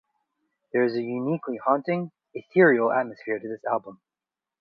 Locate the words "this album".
3.47-4.01